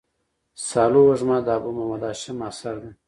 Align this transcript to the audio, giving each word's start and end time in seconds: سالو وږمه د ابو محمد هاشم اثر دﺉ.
سالو 0.67 0.99
وږمه 1.09 1.37
د 1.45 1.47
ابو 1.57 1.69
محمد 1.75 2.01
هاشم 2.07 2.37
اثر 2.49 2.75
دﺉ. 2.81 2.91